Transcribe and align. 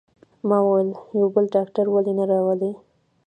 ما 0.47 0.57
وویل: 0.63 0.89
یو 1.19 1.27
بل 1.35 1.45
ډاکټر 1.55 1.85
ولې 1.89 2.13
نه 2.19 2.23
راولئ؟ 2.31 2.73